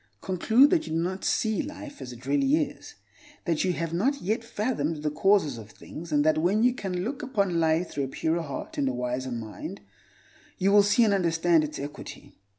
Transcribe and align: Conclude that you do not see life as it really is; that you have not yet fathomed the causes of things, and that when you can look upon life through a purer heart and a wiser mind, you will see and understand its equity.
Conclude 0.21 0.71
that 0.71 0.87
you 0.87 0.93
do 0.93 0.99
not 0.99 1.23
see 1.23 1.61
life 1.61 2.01
as 2.01 2.11
it 2.11 2.25
really 2.25 2.55
is; 2.55 2.95
that 3.45 3.63
you 3.63 3.73
have 3.73 3.93
not 3.93 4.19
yet 4.19 4.43
fathomed 4.43 5.03
the 5.03 5.11
causes 5.11 5.59
of 5.59 5.69
things, 5.69 6.11
and 6.11 6.25
that 6.25 6.39
when 6.39 6.63
you 6.63 6.73
can 6.73 7.03
look 7.03 7.21
upon 7.21 7.59
life 7.59 7.91
through 7.91 8.05
a 8.05 8.07
purer 8.07 8.41
heart 8.41 8.79
and 8.79 8.89
a 8.89 8.93
wiser 8.93 9.31
mind, 9.31 9.79
you 10.57 10.71
will 10.71 10.81
see 10.81 11.03
and 11.03 11.13
understand 11.13 11.63
its 11.63 11.77
equity. 11.77 12.33